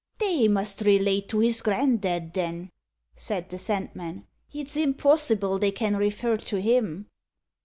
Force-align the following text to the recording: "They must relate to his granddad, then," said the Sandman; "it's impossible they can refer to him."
"They 0.17 0.47
must 0.47 0.81
relate 0.81 1.29
to 1.29 1.37
his 1.41 1.61
granddad, 1.61 2.33
then," 2.33 2.71
said 3.15 3.51
the 3.51 3.59
Sandman; 3.59 4.25
"it's 4.51 4.75
impossible 4.75 5.59
they 5.59 5.69
can 5.69 5.95
refer 5.95 6.37
to 6.37 6.59
him." 6.59 7.05